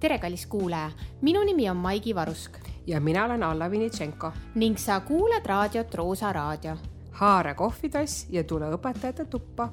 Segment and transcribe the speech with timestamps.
[0.00, 0.90] tere, kallis kuulaja,
[1.22, 4.32] minu nimi on Maigi Varusk ja mina olen Alla Vinitšenko.
[4.54, 6.76] ning sa kuulad raadiot Roosa Raadio.
[7.10, 9.68] haara kohvitass ja tule õpetajate tuppa.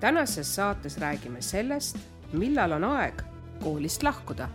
[0.00, 1.96] tänases saates räägime sellest,
[2.32, 3.22] millal on aeg
[3.62, 4.48] koolist lahkuda.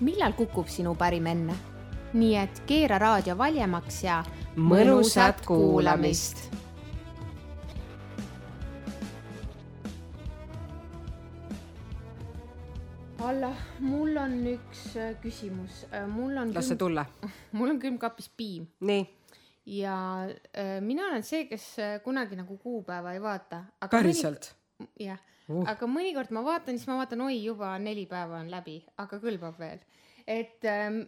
[0.00, 1.54] millal kukub sinu parim enne?
[2.12, 4.24] nii et keera raadio valjemaks ja
[4.56, 6.61] mõnusat kuulamist
[13.42, 15.80] Alla, mul on üks äh, küsimus,
[16.12, 17.02] mul on las see tulla.
[17.58, 19.00] mul on külmkapis piim nii.
[19.80, 19.94] ja
[20.30, 23.64] äh, mina olen see, kes äh, kunagi nagu kuupäeva ei vaata.
[23.90, 24.52] päriselt?
[24.94, 28.76] jah uh., aga mõnikord ma vaatan, siis ma vaatan, oi, juba neli päeva on läbi,
[29.02, 29.82] aga kõlbab veel.
[30.22, 31.00] et ähm,,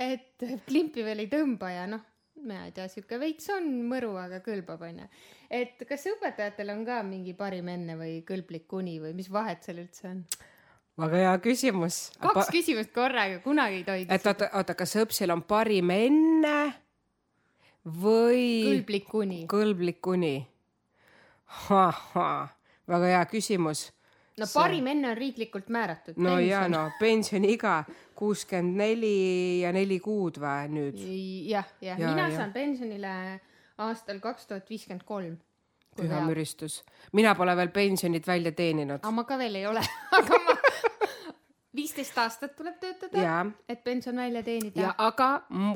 [0.00, 2.06] et klimpi veel ei tõmba ja noh,
[2.40, 5.10] mina ei tea, sihuke veits on mõru, aga kõlbab, onju.
[5.52, 9.84] et kas õpetajatel on ka mingi parim enne või kõlblik uni või mis vahet seal
[9.84, 10.24] üldse on?
[11.00, 11.98] Väga hea küsimus.
[12.20, 14.06] kaks küsimust korraga, kunagi ei tohi.
[14.08, 16.56] et oota, oota, kas õpsil on parim enne
[17.84, 18.44] või?
[18.66, 19.40] kõlblik uni.
[19.50, 20.34] kõlblik uni.
[21.70, 23.88] väga hea küsimus.
[24.38, 24.54] no See...
[24.54, 26.16] parim enne on riiklikult määratud.
[26.16, 26.48] no pension.
[26.48, 27.76] ja no pensioniiga
[28.14, 31.04] kuuskümmend neli ja neli kuud või nüüd?
[31.50, 32.36] jah, jah ja, mina ja.
[32.36, 33.14] saan pensionile
[33.80, 35.38] aastal kaks tuhat viiskümmend kolm
[35.96, 36.82] püha müristus.
[37.12, 39.00] mina pole veel pensionit välja teeninud.
[39.02, 39.82] aga ma ka veel ei ole
[40.18, 40.59] aga ma
[41.76, 44.80] viisteist aastat tuleb töötada, et pension välja teenida.
[44.80, 45.30] ja aga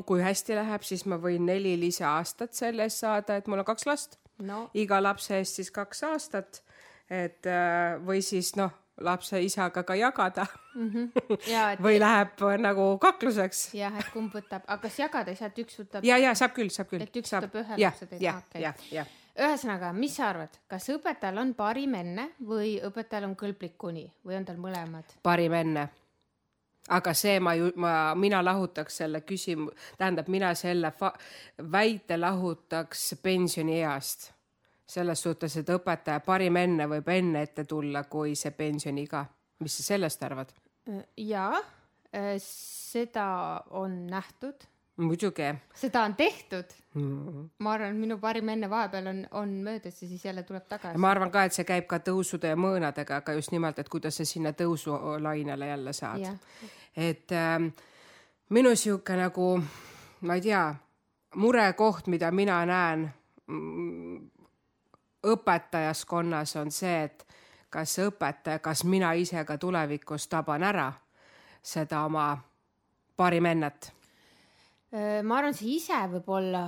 [0.05, 3.87] kui hästi läheb, siis ma võin neli lisaaastat selle eest saada, et mul on kaks
[3.87, 4.69] last no..
[4.73, 6.63] iga lapse eest siis kaks aastat.
[7.09, 8.73] et äh, või siis noh,
[9.05, 10.89] lapse isaga ka jagada mm.
[10.91, 11.37] -hmm.
[11.51, 11.83] Ja, et...
[11.83, 13.73] või läheb äh, nagu kakluseks.
[13.73, 16.03] jah, et kumb võtab, aga kas jagada ei saa, et üks võtab?
[16.03, 17.01] ja, ja saab küll, saab küll.
[17.01, 17.47] et üks saab...
[17.47, 18.61] võtab ühe lapse teise, okei.
[18.61, 23.77] jah, jah ühesõnaga, mis sa arvad, kas õpetajal on parim enne või õpetajal on kõlblik
[23.77, 25.17] kuni või on tal mõlemad?
[25.23, 25.87] parim enne.
[26.89, 31.15] aga see ma ju, ma, mina lahutaks selle küsimu-, tähendab, mina selle fa-,
[31.71, 34.31] väite lahutaks pensionieast.
[34.87, 39.25] selles suhtes, et õpetaja parim enne võib enne ette tulla kui see pensioniiga.
[39.59, 40.53] mis sa sellest arvad?
[41.17, 41.59] jaa,
[42.39, 44.63] seda on nähtud
[44.97, 45.55] muidugi.
[45.75, 47.49] seda on tehtud mm..
[47.59, 50.97] ma arvan, et minu parim enne vahepeal on, on möödas ja siis jälle tuleb tagasi.
[50.97, 54.17] ma arvan ka, et see käib ka tõusude ja mõõnadega, aga just nimelt, et kuidas
[54.17, 56.27] sa sinna tõusulainele jälle saad.
[56.95, 57.59] et äh,
[58.49, 59.59] minu sihuke nagu,
[60.21, 60.65] ma ei tea,
[61.35, 63.09] murekoht, mida mina näen
[63.47, 64.29] mm,
[65.25, 67.27] õpetajaskonnas on see, et
[67.69, 70.93] kas õpetaja, kas mina ise ka tulevikus taban ära
[71.65, 72.37] seda oma
[73.17, 73.94] parim ennet
[74.91, 76.67] ma arvan, sa ise võib-olla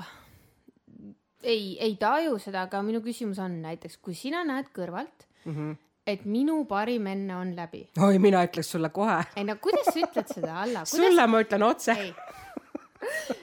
[1.44, 5.76] ei, ei taju seda, aga minu küsimus on näiteks, kui sina näed kõrvalt mm, -hmm.
[6.08, 7.88] et minu parim enne on läbi.
[8.02, 9.24] oi, mina ütleks sulle kohe.
[9.36, 10.98] ei no kuidas sa ütled seda, Alla kuidas...?
[10.98, 11.98] sulle ma ütlen otse.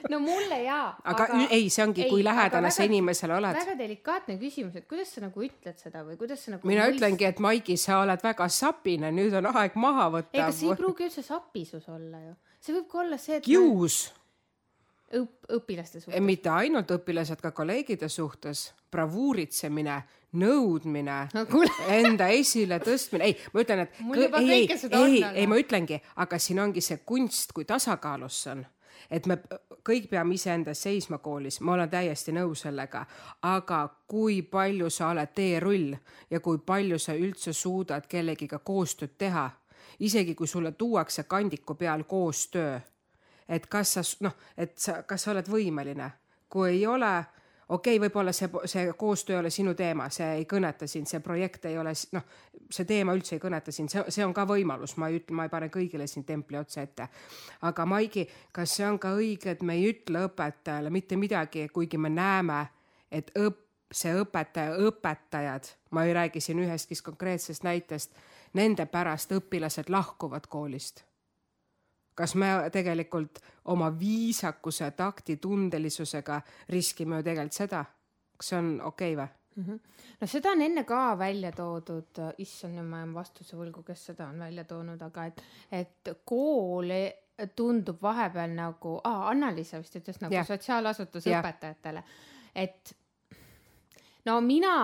[0.09, 0.97] no mulle jaa.
[1.03, 3.55] aga, aga ei, see ongi, kui lähedane sa inimesele oled.
[3.55, 6.67] väga delikaatne küsimus, et kuidas sa nagu ütled seda või kuidas sa nagu.
[6.67, 6.99] mina mõist...
[6.99, 10.35] ütlengi, et Maigi, sa oled väga sapine, nüüd on aeg maha võtta.
[10.35, 12.35] ei, aga see ei pruugi üldse sapisus olla ju.
[12.59, 13.47] see võib ka olla see, et.
[13.47, 14.24] kius ma
[15.15, 16.21] õp-, õpilaste suhtes?
[16.23, 19.97] mitte ainult õpilased, ka kolleegide suhtes, bravuuritsemine,
[20.39, 21.45] nõudmine no,,
[21.91, 25.35] enda esiletõstmine, ei, ma ütlen, et mul juba ei, kõike seda ei, on.
[25.41, 28.65] ei, ma ütlengi, aga siin ongi see kunst, kui tasakaalus see on.
[29.11, 29.35] Et me
[29.85, 33.03] kõik peame iseenda seisma koolis, ma olen täiesti nõus sellega,
[33.45, 35.93] aga kui palju sa oled teerull
[36.31, 39.49] ja kui palju sa üldse suudad kellegiga koostööd teha,
[39.99, 42.79] isegi kui sulle tuuakse kandiku peal koostöö
[43.49, 46.09] et kas sa noh, et sa, kas sa oled võimeline,
[46.49, 47.11] kui ei ole,
[47.69, 51.21] okei okay,, võib-olla see, see koostöö ei ole sinu teema, see ei kõneta sind, see
[51.25, 52.25] projekt ei ole noh,
[52.69, 55.47] see teema üldse ei kõneta sind, see, see on ka võimalus, ma ei ütle, ma
[55.47, 57.09] ei pane kõigile siin templi otsa ette.
[57.69, 62.01] aga Maigi, kas see on ka õige, et me ei ütle õpetajale mitte midagi, kuigi
[62.01, 62.65] me näeme,
[63.11, 63.61] et õpp,
[63.95, 68.15] see õpetaja, õpetajad, ma ei räägi siin ühestki konkreetsest näitest,
[68.57, 71.05] nende pärast õpilased lahkuvad koolist
[72.15, 73.39] kas me tegelikult
[73.71, 77.85] oma viisakuse, takti, tundelisusega riskime ju tegelikult seda?
[78.37, 79.33] kas see on okei okay või?
[79.55, 79.79] -hmm.
[80.21, 84.27] no seda on enne ka välja toodud, issand, nüüd ma jään vastuse võlgu, kes seda
[84.27, 85.41] on välja toonud, aga et,
[85.71, 86.91] et kool
[87.55, 90.47] tundub vahepeal nagu Anna-Liisa vist ütles nagu yeah.
[90.47, 91.43] sotsiaalasutuse yeah.
[91.43, 92.03] õpetajatele,
[92.55, 92.95] et
[94.25, 94.75] no mina,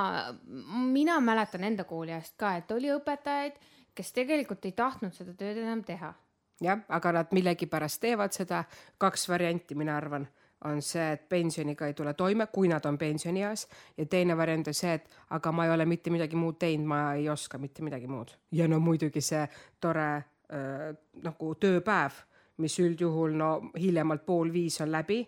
[0.92, 3.56] mina mäletan enda kooli ajast ka, et oli õpetajaid,
[3.96, 6.14] kes tegelikult ei tahtnud seda tööd enam teha
[6.62, 8.64] jah, aga nad millegipärast teevad seda,
[8.98, 10.28] kaks varianti, mina arvan,
[10.66, 13.68] on see, et pensioniga ei tule toime, kui nad on pensionieas
[13.98, 17.02] ja teine variant on see, et aga ma ei ole mitte midagi muud teinud, ma
[17.18, 18.36] ei oska mitte midagi muud.
[18.52, 19.48] ja no muidugi see
[19.80, 20.92] tore äh,
[21.24, 22.22] nagu tööpäev,
[22.58, 25.24] mis üldjuhul no hiljemalt pool viis on läbi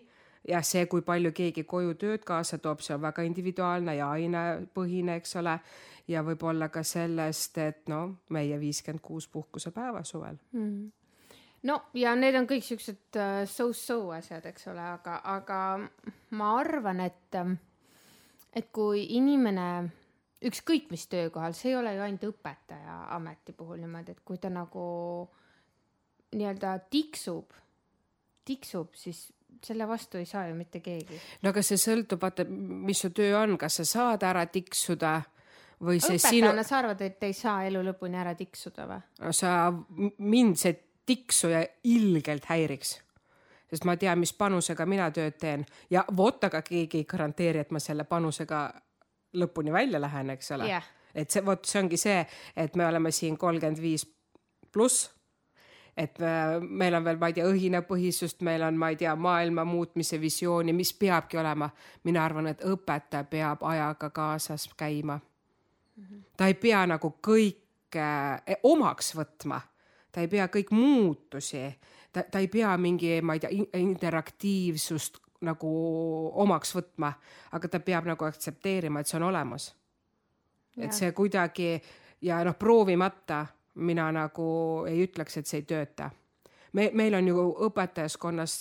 [0.48, 5.18] jah, see, kui palju keegi koju tööd kaasa toob, see on väga individuaalne ja ainepõhine,
[5.20, 5.58] eks ole.
[6.08, 10.90] ja võib-olla ka sellest, et no meie viiskümmend kuus puhkusepäeva suvel mm.
[11.68, 15.60] No ja need on kõik siuksed uh, so-so asjad, eks ole, aga, aga
[16.38, 17.38] ma arvan, et,
[18.54, 19.68] et kui inimene
[20.44, 24.50] ükskõik mis töökohal, see ei ole ju ainult õpetaja ameti puhul niimoodi, et kui ta
[24.52, 24.84] nagu
[26.34, 27.54] nii-öelda tiksub,
[28.44, 29.26] tiksub, siis
[29.64, 31.20] selle vastu ei saa ju mitte keegi.
[31.42, 35.14] no aga see sõltub, vaata, mis su töö on, kas sa saad ära tiksuda
[35.84, 36.68] või see õpetajana sinu...
[36.68, 39.00] sa arvad, et ei saa elu lõpuni ära tiksuda või?
[39.22, 39.54] no sa,
[40.18, 43.00] mind see tiksuja ilgelt häiriks.
[43.70, 47.70] sest ma tean, mis panusega mina tööd teen ja vot aga keegi ei garanteeri, et
[47.70, 48.66] ma selle panusega
[49.34, 50.84] lõpuni välja lähen, eks ole yeah..
[51.14, 54.06] et see, vot see ongi see, et me oleme siin kolmkümmend viis
[54.72, 55.10] pluss
[55.96, 59.64] et äh, meil on veel, ma ei tea, õhinapõhisust, meil on, ma ei tea, maailma
[59.68, 61.70] muutmise visiooni, mis peabki olema.
[62.04, 65.20] mina arvan, et õpetaja peab ajaga kaasas käima.
[66.36, 68.08] ta ei pea nagu kõike
[68.46, 69.60] eh, omaks võtma,
[70.14, 71.64] ta ei pea kõik muutusi,
[72.12, 73.50] ta, ta ei pea mingi, ma ei tea,
[73.80, 75.70] interaktiivsust nagu
[76.40, 77.10] omaks võtma,
[77.52, 79.74] aga ta peab nagu aktsepteerima, et see on olemas.
[80.78, 81.82] et see kuidagi
[82.26, 84.46] ja noh, proovimata mina nagu
[84.88, 86.10] ei ütleks, et see ei tööta.
[86.72, 88.56] me, meil on ju õpetajaskonnas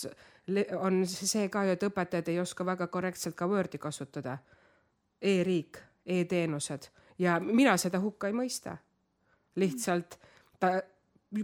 [0.79, 4.37] on see ka ju, et õpetajad ei oska väga korrektselt ka Wordi kasutada
[5.21, 5.39] e.
[5.39, 6.89] e-riik e-teenused
[7.19, 8.77] ja mina seda hukka ei mõista.
[9.55, 10.19] lihtsalt
[10.59, 10.81] ta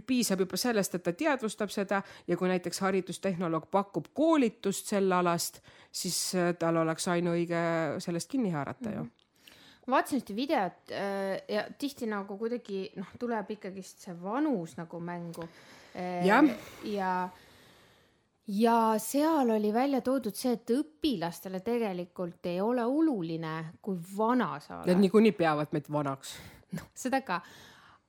[0.06, 5.60] piisab juba sellest, et ta teadvustab seda ja kui näiteks haridustehnoloog pakub koolitust sel alast,
[5.90, 6.18] siis
[6.58, 7.62] tal oleks ainuõige
[7.98, 9.08] sellest kinni haarata ju mm.
[9.08, 9.20] -hmm
[9.90, 15.00] ma vaatasin ühte videot äh, ja tihti nagu kuidagi noh, tuleb ikkagist see vanus nagu
[15.02, 15.46] mängu
[15.94, 16.26] äh,.
[16.26, 16.42] ja,
[16.84, 17.14] ja,
[18.46, 24.80] ja seal oli välja toodud see, et õpilastele tegelikult ei ole oluline, kui vana sa
[24.80, 24.92] oled.
[24.92, 26.36] Nad niikuinii peavad meid vanaks.
[26.76, 27.40] noh, seda ka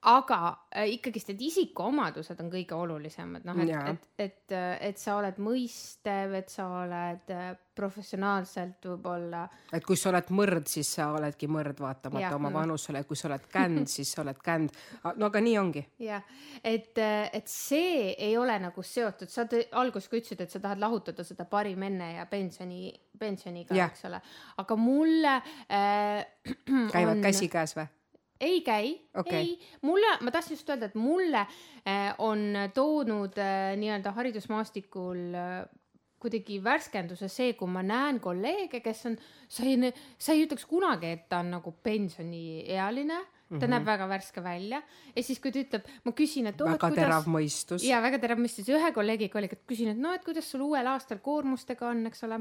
[0.01, 0.38] aga
[0.74, 5.38] äh, ikkagist need isikuomadused on kõige olulisemad, noh, et, et, et, äh, et sa oled
[5.44, 9.44] mõistev, et sa oled äh, professionaalselt võib-olla.
[9.77, 13.30] et kui sa oled mõrd, siis sa oledki mõrd, vaatamata ja, oma vanusele, kui sa
[13.30, 14.74] oled känd, siis sa oled känd.
[15.06, 15.86] no aga nii ongi.
[16.01, 16.25] jah,
[16.63, 19.45] et, et see ei ole nagu seotud, sa
[19.83, 22.89] alguses ka ütlesid, et sa tahad lahutada seda parim enne ja pensioni,
[23.21, 24.25] pensioniga, eks ole,
[24.65, 25.39] aga mulle
[25.69, 26.25] äh,.
[26.95, 27.27] käivad on...
[27.30, 27.92] käsikäes või?
[28.41, 33.75] Ei käi okay., ei, mulle, ma tahtsin just öelda, et mulle äh, on toonud äh,
[33.79, 35.53] nii-öelda haridusmaastikul äh,
[36.21, 39.17] kuidagi värskenduse see, kui ma näen kolleege, kes on,
[39.49, 43.21] sa ei, sa ei ütleks kunagi, et ta on nagu pensioniealine
[43.51, 43.74] ta mm -hmm.
[43.74, 44.81] näeb väga värske välja
[45.15, 46.71] ja siis, kui ta ütleb, ma küsin, et oh,.
[46.71, 47.03] väga kuidas...
[47.03, 47.83] terav mõistus.
[47.83, 50.88] ja väga terav mõistus, ühe kolleegiga oligi, et küsin, et no, et kuidas sul uuel
[50.88, 52.39] aastal koormustega on, eks ole.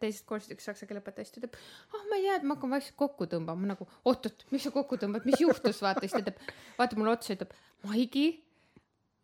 [0.00, 2.42] teisest koolist üks saksa keele õpetaja, siis ta ütleb, ah oh, ma ei tea, et
[2.42, 6.12] ma hakkan vaikselt kokku tõmbama, nagu oot-oot, mis sa kokku tõmbad, mis juhtus, vaata, siis
[6.12, 8.28] ta ütleb, vaatab mulle otsa, ütleb, Maigi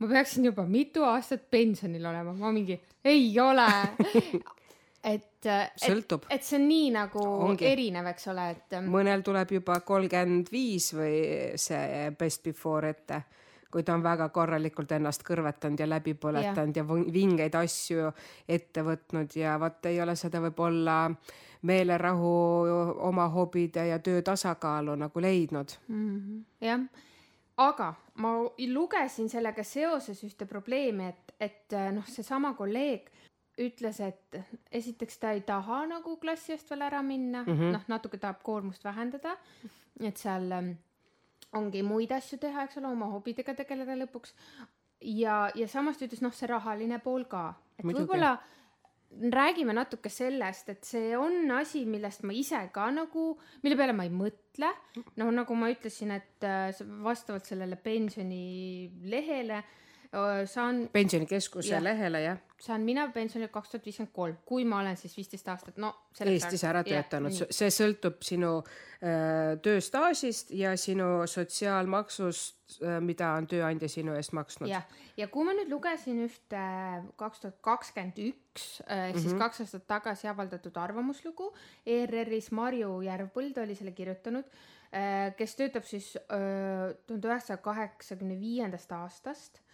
[0.00, 3.68] ma peaksin juba mitu aastat pensionil olema, ma mingi ei ole
[5.04, 5.48] et,
[5.80, 6.26] sõltub.
[6.30, 7.66] et see on nii nagu Ongi.
[7.66, 8.78] erinev, eks ole, et.
[8.86, 11.20] mõnel tuleb juba kolmkümmend viis või
[11.60, 13.22] see best before ette,
[13.70, 18.10] kui ta on väga korralikult ennast kõrvetanud ja läbi põletanud ja, ja vingeid asju
[18.48, 21.04] ette võtnud ja vot ei ole seda võib-olla
[21.68, 22.34] meelerahu,
[23.04, 26.18] oma hobide ja töö tasakaalu nagu leidnud mm.
[26.18, 26.44] -hmm.
[26.64, 26.84] jah,
[27.56, 28.34] aga ma
[28.72, 33.10] lugesin sellega seoses ühte probleemi, et, et noh, seesama kolleeg
[33.60, 34.38] ütles, et
[34.72, 38.42] esiteks ta ei taha nagu klassi eest veel ära minna mm -hmm., noh, natuke tahab
[38.42, 39.36] koormust vähendada,
[40.00, 40.70] et seal ähm,
[41.52, 44.34] ongi muid asju teha, eks ole, oma hobidega tegeleda lõpuks.
[45.00, 48.38] ja, ja samas ta ütles, noh, see rahaline pool ka, et võib-olla
[49.10, 54.04] räägime natuke sellest, et see on asi, millest ma ise ka nagu, mille peale ma
[54.04, 54.70] ei mõtle.
[55.16, 56.70] noh, nagu ma ütlesin, et äh,
[57.02, 59.64] vastavalt sellele pensionilehele äh,
[60.44, 60.88] saan.
[60.92, 62.38] pensionikeskuse ja, lehele, jah.
[62.58, 65.92] saan mina pensionile kaks tuhat viiskümmend kolm, kui ma olen siis viisteist aastat, no.
[66.26, 73.90] Eestis ära töötanud, see sõltub sinu äh, tööstaažist ja sinu sotsiaalmaksust äh,, mida on tööandja
[73.92, 74.70] sinu eest maksnud.
[74.72, 74.88] jah,
[75.20, 76.64] ja kui ma nüüd lugesin ühte
[77.20, 79.40] kaks tuhat kakskümmend üks ehk siis mhm.
[79.46, 81.52] kaks aastat tagasi avaldatud arvamuslugu,
[81.86, 84.50] ERR-is Marju Järvpõld oli selle kirjutanud
[84.90, 89.66] äh,, kes töötab siis äh, tuhande üheksasaja kaheksakümne viiendast aastast äh,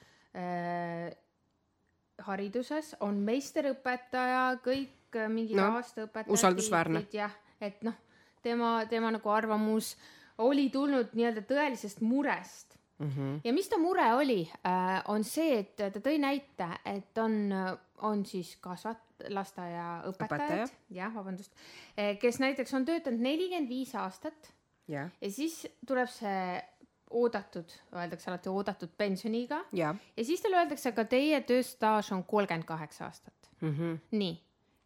[2.25, 6.33] hariduses, on meisterõpetaja, kõik äh, mingid no, aastaõpetajad.
[6.39, 7.05] usaldusväärne.
[7.15, 7.97] jah, et noh,
[8.45, 9.95] tema, tema nagu arvamus
[10.45, 13.11] oli tulnud nii-öelda tõelisest murest mm.
[13.11, 13.39] -hmm.
[13.45, 17.53] ja mis ta mure oli äh,, on see, et ta tõi näite, et on,
[18.05, 21.53] on siis kasvat-, lasteaiaõpetajad, jah, vabandust,
[22.21, 24.53] kes näiteks on töötanud nelikümmend viis aastat
[24.89, 26.61] ja, ja siis tuleb see
[27.11, 32.65] oodatud, öeldakse alati oodatud pensioniiga ja ja siis talle öeldakse, aga teie tööstaaž on kolmkümmend
[32.67, 33.51] kaheksa aastat.
[33.61, 33.75] mm.
[33.79, 33.99] -hmm.
[34.11, 34.35] nii,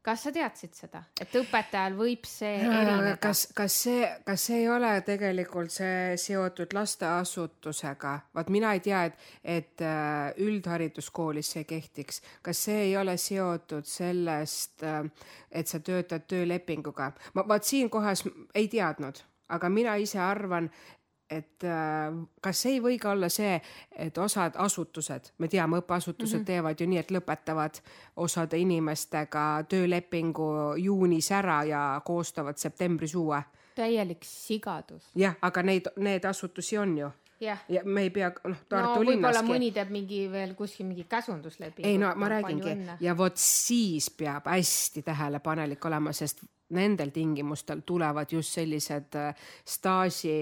[0.03, 3.17] kas sa teadsid seda, et õpetajal võib see erineda?
[3.21, 8.15] kas, kas see, kas see ei ole tegelikult see seotud lasteasutusega?
[8.35, 12.23] vaat mina ei tea, et, et äh, üldhariduskoolis see kehtiks.
[12.43, 15.05] kas see ei ole seotud sellest, äh,
[15.51, 17.13] et sa töötad töölepinguga?
[17.35, 18.25] ma vaat siin kohas
[18.55, 20.71] ei teadnud, aga mina ise arvan,
[21.31, 23.61] et äh, kas ei või ka olla see,
[23.93, 26.47] et osad asutused, me teame, õppeasutused mm -hmm.
[26.47, 27.81] teevad ju nii, et lõpetavad
[28.17, 33.43] osade inimestega töölepingu juunis ära ja koostavad septembris uue.
[33.75, 35.11] täielik sigadus.
[35.15, 37.11] jah, aga neid, need asutusi on ju
[37.41, 37.65] jah.
[37.69, 39.49] ja me ei pea, noh, Tartu no, linnaski.
[39.49, 41.89] mõni teeb mingi veel kuskil mingi käsunduslepingu.
[41.89, 46.45] ei no ma räägingi ja vot siis peab hästi tähelepanelik olema, sest
[46.77, 49.35] nendel tingimustel tulevad just sellised äh,
[49.67, 50.37] staaži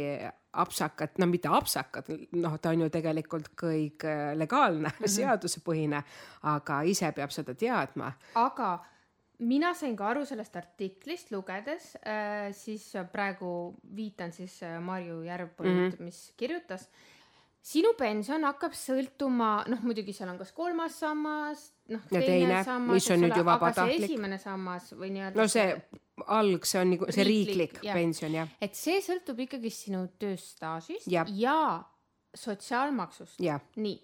[0.58, 2.08] apsakad, no mitte apsakad,
[2.40, 5.14] noh, ta on ju tegelikult kõik äh, legaalne mm, -hmm.
[5.14, 6.02] seadusepõhine,
[6.52, 8.12] aga ise peab seda teadma.
[8.34, 8.78] aga
[9.38, 15.70] mina sain ka aru sellest artiklist lugedes äh,, siis praegu viitan siis äh, Marju Järvpõld
[15.70, 16.04] mm, -hmm.
[16.04, 16.88] mis kirjutas.
[17.62, 22.94] sinu pension hakkab sõltuma, noh, muidugi seal on kas kolmas sammas, noh, teine, teine sammas,
[22.94, 24.04] mis on nüüd ju vabatahtlik.
[24.04, 25.36] esimene sammas või nii-öelda.
[25.36, 25.76] no see
[26.26, 27.94] alg, see on nagu see riiklik, riiklik jah.
[27.94, 28.48] pension jah.
[28.60, 31.84] et see sõltub ikkagi sinu tööstaažist ja, ja
[32.34, 33.40] sotsiaalmaksust.
[33.76, 33.98] nii,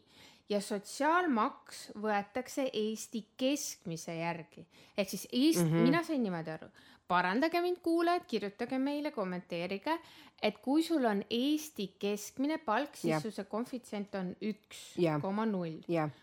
[0.49, 5.87] ja sotsiaalmaks võetakse Eesti keskmise järgi ehk siis Eesti mm, -hmm.
[5.89, 6.69] mina sain niimoodi aru,
[7.09, 9.99] parandage mind, kuulajad, kirjutage meile, kommenteerige,
[10.43, 14.85] et kui sul on Eesti keskmine palk, siis su see koefitsient on üks
[15.21, 15.81] koma null.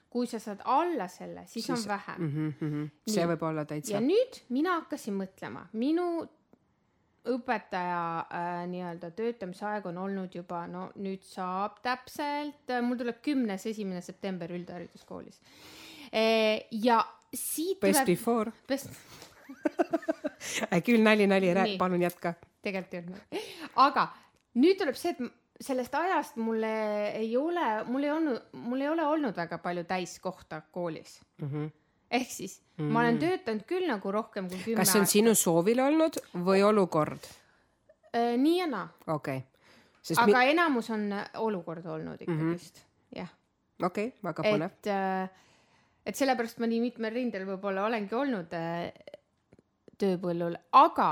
[0.09, 2.53] kui sa saad alla selle, siis, on vähem mm.
[2.59, 2.89] -hmm.
[3.07, 3.93] see võib olla täitsa.
[3.93, 6.27] ja nüüd mina hakkasin mõtlema, minu
[7.29, 13.19] õpetaja äh, nii-öelda töötamise aeg on olnud juba, no nüüd saab täpselt äh,, mul tuleb
[13.25, 15.41] kümnes, esimene september üldhariduskoolis
[16.09, 16.23] e,.
[16.71, 17.01] ja
[17.33, 18.15] siit best tuleb.
[18.15, 18.55] before.
[18.67, 18.89] Best
[20.87, 22.33] küll nali, nali, palun jätka.
[22.65, 23.45] tegelikult ei olnud,
[23.85, 24.07] aga
[24.61, 25.21] nüüd tuleb see, et
[25.61, 26.71] sellest ajast mulle
[27.19, 31.47] ei ole, mul ei olnud, mul ei ole olnud väga palju täiskohta koolis mm.
[31.47, 31.69] -hmm
[32.11, 32.89] ehk siis mm.
[32.91, 34.85] ma olen töötanud küll nagu rohkem kui kümme aastat.
[34.85, 35.17] kas see on aastat.
[35.17, 37.29] sinu soovil olnud või olukord
[38.15, 38.35] äh,?
[38.41, 38.87] nii ja naa.
[39.07, 40.17] okei okay..
[40.17, 40.49] aga mi...
[40.55, 41.07] enamus on
[41.43, 43.21] olukord olnud ikkagist mm, -hmm.
[43.21, 43.31] jah.
[43.81, 44.75] okei okay,, väga põnev.
[44.75, 45.47] et äh,,
[46.05, 48.91] et sellepärast ma nii mitmel rindel võib-olla olengi olnud äh,
[50.01, 51.11] tööpõllul, aga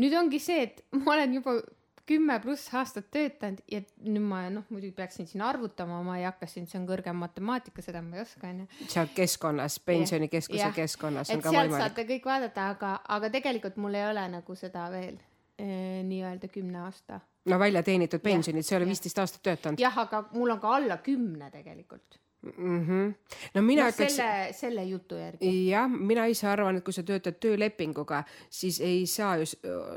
[0.00, 1.58] nüüd ongi see, et ma olen juba
[2.06, 6.48] kümme pluss aastat töötanud ja nüüd ma noh, muidugi peaksin siin arvutama, ma ei hakka
[6.50, 8.66] siin, see on kõrgem matemaatika, seda ma ei oska onju.
[8.92, 10.74] seal keskkonnas, pensionikeskuse yeah.
[10.74, 11.78] keskkonnas on et ka võimalik.
[11.82, 15.16] saate kõik vaadata, aga, aga tegelikult mul ei ole nagu seda veel
[15.58, 15.66] e,
[16.06, 17.20] nii-öelda kümne aasta.
[17.50, 19.82] no välja teenitud pensionid, sa ei ole viisteist aastat töötanud.
[19.82, 22.20] jah, aga mul on ka alla kümne tegelikult
[22.56, 22.86] mm.
[22.86, 23.14] -hmm.
[23.54, 24.16] no mina no, ütleks.
[24.16, 25.68] selle, selle jutu järgi.
[25.70, 29.44] jah, mina ise arvan, et kui sa töötad töölepinguga, siis ei saa ju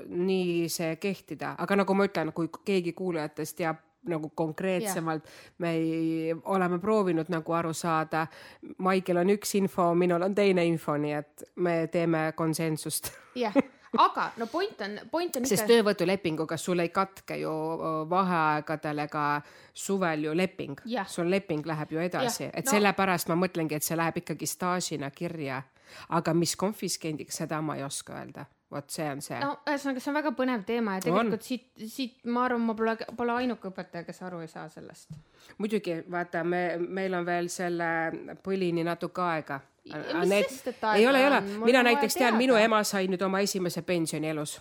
[0.08, 5.56] nii see kehtida, aga nagu ma ütlen, kui keegi kuulajatest teab nagu konkreetsemalt yeah.
[5.58, 8.28] me ei, oleme proovinud nagu aru saada.
[8.78, 13.12] Maigil on üks info, minul on teine info, nii et me teeme konsensust.
[13.36, 15.56] jah yeah aga no point on, point on ikka.
[15.56, 17.54] sest töövõtulepinguga sul ei katke ju
[18.10, 19.26] vaheaegadel ega
[19.74, 20.82] suvel ju leping.
[21.08, 22.72] sul leping läheb ju edasi, et no.
[22.72, 25.64] sellepärast ma mõtlengi, et see läheb ikkagi staažina kirja.
[26.10, 29.40] aga mis konfiskendiks, seda ma ei oska öelda vot see on see.
[29.42, 31.46] no ühesõnaga, see on väga põnev teema ja tegelikult on.
[31.48, 35.16] siit, siit ma arvan, ma pole, pole ainuke õpetaja, kes aru ei saa sellest.
[35.58, 37.90] muidugi, vaata, me, meil on veel selle
[38.46, 39.60] põlini natuke aega
[40.20, 43.82] mis need, ei ole, ei ole, mina näiteks tean, minu ema sai nüüd oma esimese
[43.82, 44.60] pensioni elus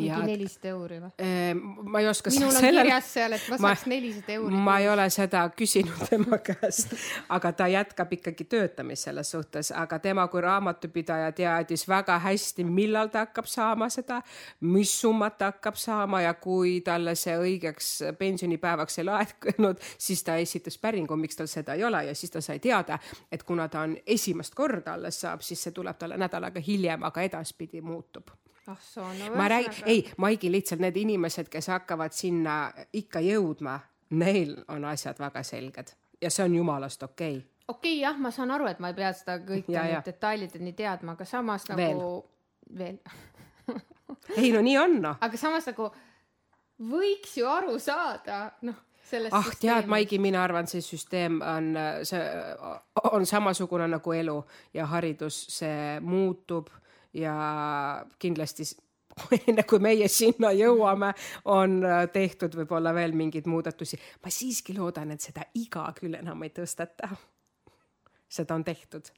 [0.00, 1.10] mingi nelisada euri või?
[1.22, 1.60] Ehm,
[1.92, 2.88] ma ei oska minul on sellel...
[2.88, 4.60] kirjas seal, et ma saaks nelisada euri.
[4.68, 6.94] ma ei ole seda küsinud tema käest,
[7.28, 13.12] aga ta jätkab ikkagi töötamist selles suhtes, aga tema kui raamatupidaja teadis väga hästi, millal
[13.12, 14.20] ta hakkab saama seda,
[14.60, 20.36] mis summat ta hakkab saama ja kui talle see õigeks pensionipäevaks ei laekunud, siis ta
[20.40, 22.98] esitas päringu, miks tal seda ei ole ja siis ta sai teada,
[23.32, 27.04] et kuna ta on esimest korda alles saab, siis see tuleb talle nädal aega hiljem,
[27.08, 28.30] aga edaspidi muutub
[28.70, 32.58] ah soo, no ma räägin, ei, Maigi, lihtsalt need inimesed, kes hakkavad sinna
[32.96, 33.78] ikka jõudma,
[34.10, 37.48] neil on asjad väga selged ja see on jumalast okei okay.
[37.68, 41.16] okei okay,, jah, ma saan aru, et ma ei pea seda kõike nüüd detailideni teadma,
[41.18, 42.04] aga samas nagu veel,
[42.78, 43.00] veel.
[44.42, 45.18] ei no nii on noh.
[45.20, 45.90] aga samas nagu
[46.90, 49.88] võiks ju aru saada, noh Sellest ah tead, süsteemist.
[49.90, 51.72] Maigi, mina arvan, see süsteem on,
[52.06, 52.20] see
[53.10, 54.36] on samasugune nagu elu
[54.76, 56.70] ja haridus, see muutub
[57.14, 57.34] ja
[58.18, 58.64] kindlasti
[59.48, 61.12] enne kui meie sinna jõuame,
[61.50, 63.98] on äh, tehtud võib-olla veel mingeid muudatusi.
[64.24, 67.10] ma siiski loodan, et seda iga küll enam ei tõsteta.
[68.28, 69.10] seda on tehtud.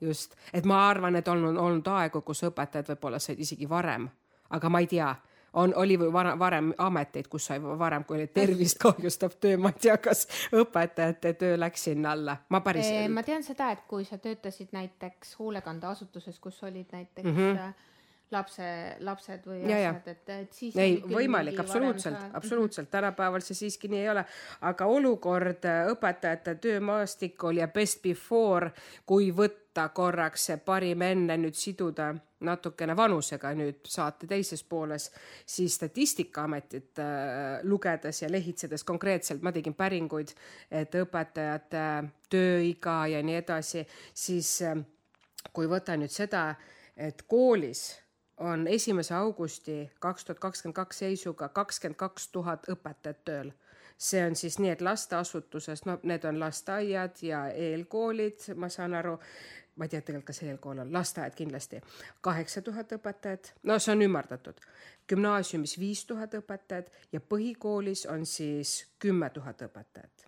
[0.00, 4.08] Just, et ma arvan, et on olnud aegu, kus õpetajad võib-olla said isegi varem,
[4.50, 5.12] aga ma ei tea,
[5.52, 9.80] on, oli varem, varem ameteid, kus sai varem, kui oli tervist kahjustav töö, ma ei
[9.86, 14.18] tea, kas õpetajate töö läks sinna alla, ma päris ma tean seda, et kui sa
[14.22, 17.36] töötasid näiteks hoolekandeasutuses, kus olid näiteks mm.
[17.36, 17.72] -hmm.
[18.30, 19.90] lapse, lapsed või Ja, ja.
[19.90, 24.24] asjad, et, et siis ei võimalik, absoluutselt absoluutselt, tänapäeval see siiski nii ei ole,
[24.60, 28.72] aga olukord äh, õpetajate töömaastikul ja best before,
[29.06, 35.10] kui võtta korraks see parim enne nüüd siduda natukene vanusega nüüd saate teises pooles,
[35.46, 40.34] siis Statistikaametit äh, lugedes ja lehitsedes konkreetselt, ma tegin päringuid,
[40.70, 41.86] et õpetajate
[42.32, 44.78] tööiga ja nii edasi, siis äh,
[45.52, 46.52] kui võtta nüüd seda,
[46.96, 47.88] et koolis
[48.42, 53.52] on esimese augusti kaks tuhat kakskümmend kaks seisuga kakskümmend kaks tuhat õpetajat tööl.
[54.02, 59.12] See on siis nii, et lasteasutuses, no need on lasteaiad ja eelkoolid, ma saan aru,
[59.76, 61.80] ma ei tea tegelikult, kas eelkool on, lasteaed kindlasti,
[62.20, 64.60] kaheksa tuhat õpetajat, no see on ümardatud,
[65.08, 70.26] gümnaasiumis viis tuhat õpetajat ja põhikoolis on siis kümme tuhat õpetajat.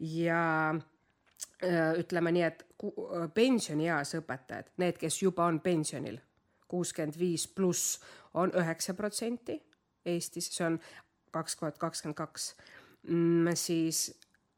[0.00, 6.20] Ja öö, ütleme nii, et öö, pensionieas õpetajad, need, kes juba on pensionil,
[6.68, 7.98] kuuskümmend viis pluss
[8.34, 9.58] on üheksa protsenti
[10.04, 10.78] Eestis, see on
[11.32, 12.50] kaks tuhat kakskümmend kaks,
[13.56, 14.04] siis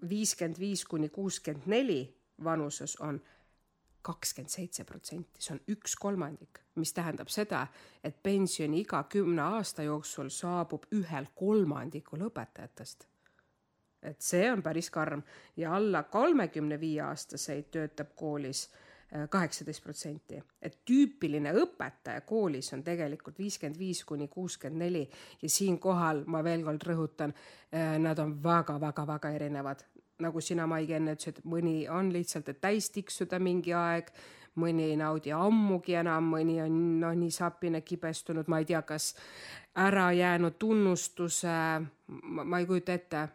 [0.09, 2.01] viiskümmend viis kuni kuuskümmend neli
[2.45, 3.21] vanuses on
[4.07, 7.67] kakskümmend seitse protsenti, see on üks kolmandik, mis tähendab seda,
[8.05, 13.09] et pensioniiga kümne aasta jooksul saabub ühel kolmandikul õpetajatest.
[14.07, 15.23] Et see on päris karm.
[15.57, 18.85] Ja alla kolmekümne viie aastaseid töötab koolis äh,
[19.31, 25.05] kaheksateist protsenti, et tüüpiline õpetaja koolis on tegelikult viiskümmend viis kuni kuuskümmend neli.
[25.43, 27.35] Ja siinkohal ma veel kord rõhutan,
[28.03, 29.85] nad on väga-väga-väga erinevad.
[30.23, 34.11] Nagu sina, Maigi, enne ütlesid, mõni on lihtsalt, et täis tiksuda mingi aeg,
[34.57, 39.11] mõni ei naudi ammugi enam, mõni on no nii sapine kibestunud, ma ei tea, kas
[39.77, 41.57] ära jäänud tunnustuse,
[42.33, 43.27] ma ei kujuta ette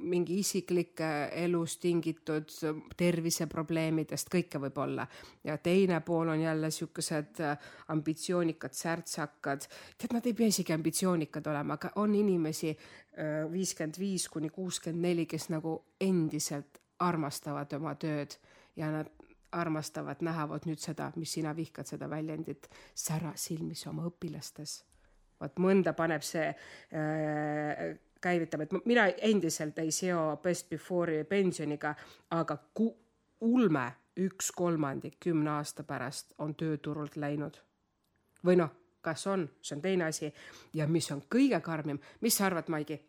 [0.00, 1.10] mingi isiklike
[1.42, 2.52] elust tingitud
[2.96, 5.06] terviseprobleemidest, kõike võib olla.
[5.44, 9.66] ja teine pool on jälle siukesed äh, ambitsioonikad särtsakad,
[9.98, 12.76] tead, nad ei pea isegi ambitsioonikad olema, aga on inimesi
[13.52, 18.36] viiskümmend viis kuni kuuskümmend neli, kes nagu endiselt armastavad oma tööd.
[18.76, 19.10] Ja nad
[19.52, 24.84] armastavad vot nüüd seda, mis sina vihkad seda väljendit, sära silmis oma õpilastes.
[25.40, 31.94] Vot mõnda paneb see äh, käivitab, et mina endiselt ei seo best before'i pensioniga,
[32.30, 32.96] aga ku-,
[33.40, 33.86] ulme
[34.20, 37.56] üks kolmandik kümne aasta pärast on tööturult läinud.
[38.44, 38.70] või noh,
[39.04, 40.30] kas on, see on teine asi
[40.74, 43.00] ja mis on kõige karmim, mis sa arvad, Maigi,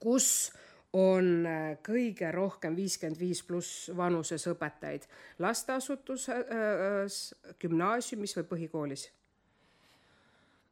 [0.00, 0.52] kus
[0.94, 7.18] on äh, kõige rohkem viiskümmend viis pluss vanuses õpetajaid, lasteasutuses,
[7.60, 9.08] gümnaasiumis või põhikoolis?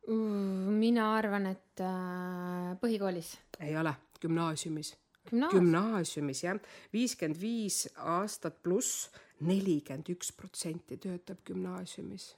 [0.08, 4.96] Mina arvan, et äh, põhikoolis, ei ole, gümnaasiumis.
[5.30, 6.58] Gümnaasium, gümnaasiumis jah,
[6.92, 9.10] viiskümmend viis aastat pluss
[9.46, 12.32] nelikümmend üks protsenti töötab gümnaasiumis.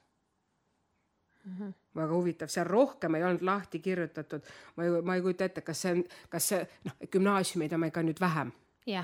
[1.44, 1.57] Mm.
[1.59, 1.72] -hmm.
[1.96, 4.42] väga huvitav, seal rohkem ei olnud lahti kirjutatud,
[4.77, 7.92] ma ei, ma ei kujuta ette, kas see on, kas see noh, gümnaasiumeid on meil
[7.92, 8.53] ka nüüd vähem,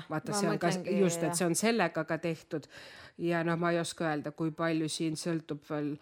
[0.09, 2.65] vaata, see on ka just, et see on sellega ka tehtud.
[3.17, 5.95] Ja noh, ma ei oska öelda, kui palju siin sõltub veel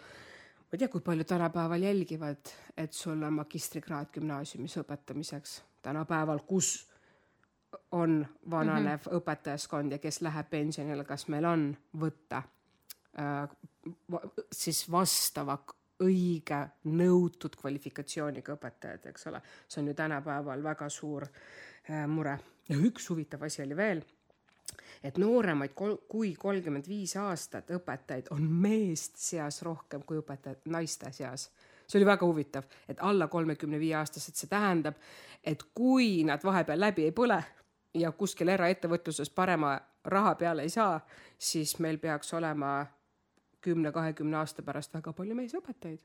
[0.69, 5.55] ma ei tea, kui palju tänapäeval jälgivad, et sul on magistrikraad gümnaasiumis õpetamiseks.
[5.81, 6.89] Tänapäeval, kus
[7.91, 9.17] on vananev mm -hmm.
[9.17, 12.43] õpetajaskond ja kes läheb pensionile, kas meil on võtta
[13.19, 13.49] äh,
[14.51, 15.57] siis vastava
[16.03, 22.39] õige nõutud kvalifikatsiooniga õpetajad, eks ole, see on ju tänapäeval väga suur äh, mure.
[22.69, 24.05] Ja üks huvitav asi oli veel
[25.03, 31.11] et nooremaid kol- kui kolmkümmend viis aastat õpetajaid on meeste seas rohkem kui õpetajad naiste
[31.11, 31.49] seas.
[31.87, 34.95] see oli väga huvitav, et alla kolmekümne viie aastased, see tähendab,
[35.43, 37.43] et kui nad vahepeal läbi ei põle
[37.93, 40.99] ja kuskil eraettevõtluses parema raha peale ei saa,
[41.37, 42.85] siis meil peaks olema
[43.61, 46.03] kümne-kahekümne aasta pärast väga palju meesõpetajaid,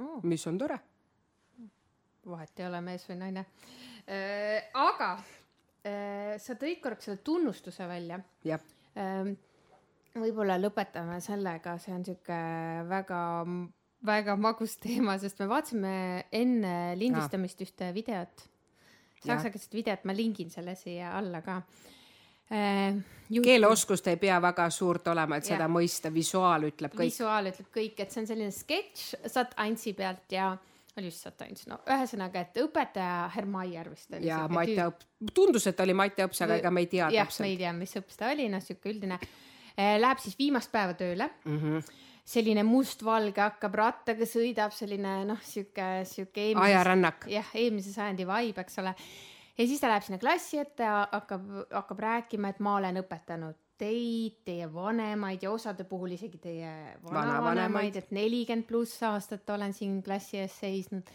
[0.00, 0.22] oh,.
[0.22, 0.78] mis on tore.
[2.28, 3.44] vahet ei ole mees või naine
[4.08, 4.70] äh,.
[4.74, 5.18] aga
[6.42, 8.62] sa tõid korraks selle tunnustuse välja jah,
[8.96, 9.34] ähm,.
[10.18, 12.38] võib-olla lõpetame sellega, see on sihuke
[12.90, 13.22] väga,
[14.06, 15.96] väga magus teema, sest me vaatasime
[16.34, 18.48] enne lindistamist ühte videot
[19.26, 21.60] saksakeelset videot ma lingin selle siia alla ka
[22.52, 22.96] äh,.
[23.42, 27.10] keeleoskust ei pea väga suurt olema, et seda mõista, visuaal ütleb kõik.
[27.10, 30.52] visuaal ütleb kõik, et see on selline sketš Sat1-i pealt ja
[30.98, 34.28] oli just Sat1, no ühesõnaga, et õpetaja Hermaier vist oli.
[34.28, 34.76] ja Mati.
[34.84, 37.62] Õpp, tundus, et oli Mati Õps, aga ega me ei tea jah, me ei täpselt
[37.62, 39.20] tea, mis õppus ta oli, noh, sihuke üldine.
[39.78, 41.58] Läheb siis viimast päeva tööle mm.
[41.58, 41.92] -hmm.
[42.26, 47.28] selline mustvalge hakkab rattaga, sõidab selline noh, sihuke, sihuke ajarännak.
[47.30, 48.94] jah, eelmise sajandi vibe, eks ole.
[49.58, 54.40] ja siis ta läheb sinna klassi ette hakkab, hakkab rääkima, et ma olen õpetanud teid,
[54.46, 56.70] teie vanemaid ja osade puhul isegi teie
[57.04, 57.96] Vanavanemaid.
[58.00, 61.12] et nelikümmend pluss aastat olen siin klassi ees seisnud.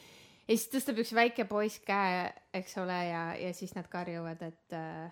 [0.48, 4.78] ja siis tõstab üks väike poiss käe, eks ole, ja, ja siis nad karjuvad, et
[4.78, 5.12] äh,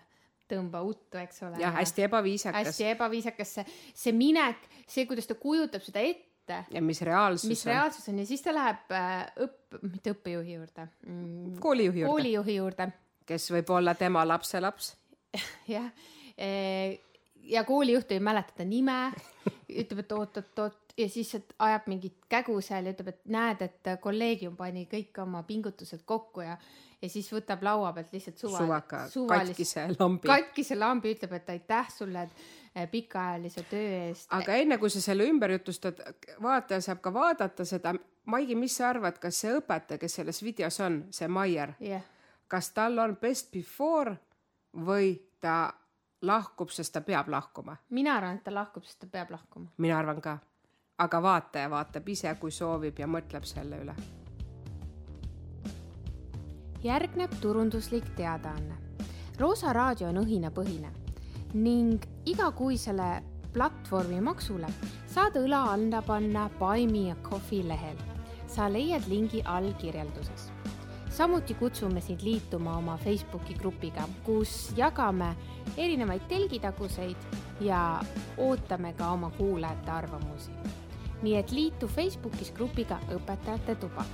[0.52, 1.60] tõmba uttu, eks ole.
[1.62, 2.72] jah, hästi ebaviisakas.
[2.72, 7.66] hästi ebaviisakas see, see minek, see, kuidas ta kujutab seda ette, ja mis reaalsus mis
[7.68, 12.58] reaalsus on ja siis ta läheb äh, õpp, mitte õppejuhi juurde mm,, koolijuhi juurde, koolijuhi
[12.58, 12.90] juurde,
[13.28, 14.94] kes võib olla tema lapselaps.
[15.76, 15.92] jah.
[17.42, 19.12] Ja koolijuht ei mäleta ta nime,
[19.68, 24.56] ütleb, et oot-oot-oot ja siis ajab mingit kägu seal ja ütleb, et näed, et kolleegium
[24.56, 26.56] pani kõik oma pingutused kokku ja,
[27.02, 30.28] ja siis võtab laua pealt lihtsalt suva, suvaka katkise lambi.
[30.28, 32.28] katkise lambi, ütleb, et aitäh sulle
[32.90, 34.28] pikaajalise töö eest.
[34.32, 36.00] aga enne kui sa selle ümber jutustad,
[36.42, 37.94] vaataja saab ka vaadata seda.
[38.24, 42.04] Maigi, mis sa arvad, kas see õpetaja, kes selles videos on, see Maier, jah,
[42.46, 44.14] kas tal on best before
[44.86, 45.72] või ta
[46.22, 47.76] lahkub, sest ta peab lahkuma?
[47.90, 49.70] mina arvan, et ta lahkub, sest ta peab lahkuma.
[49.78, 50.38] mina arvan ka.
[50.98, 53.94] aga vaataja vaatab ise, kui soovib ja mõtleb selle üle.
[56.84, 58.78] järgneb turunduslik teadaanne.
[59.38, 60.90] Roosa raadio on õhinapõhine
[61.54, 64.68] ning igakuisele platvormi maksule
[65.06, 67.96] saad õla alla panna Buy Me a Coffee lehel.
[68.46, 70.51] sa leiad lingi all kirjelduses.
[71.12, 75.34] Samuti kutsume sind liituma oma Facebooki grupiga, kus jagame
[75.76, 77.16] erinevaid telgitaguseid
[77.60, 78.00] ja
[78.38, 80.50] ootame ka oma kuulajate arvamusi.
[81.22, 84.04] nii et liitu Facebookis grupiga Õpetajate tuba